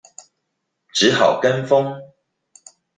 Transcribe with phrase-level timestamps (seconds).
[0.95, 1.95] 只好跟風